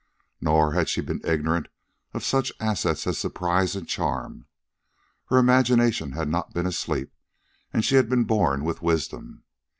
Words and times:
Nor 0.41 0.73
had 0.73 0.89
she 0.89 0.99
been 0.99 1.21
ignorant 1.23 1.67
of 2.15 2.23
such 2.23 2.51
assets 2.59 3.05
as 3.05 3.19
surprise 3.19 3.75
and 3.75 3.87
charm. 3.87 4.47
Her 5.25 5.37
imagination 5.37 6.13
had 6.13 6.27
not 6.27 6.55
been 6.55 6.65
asleep, 6.65 7.13
and 7.71 7.85
she 7.85 7.93
had 7.97 8.09
been 8.09 8.23
born 8.23 8.63
with 8.63 8.81
wisdom. 8.81 9.43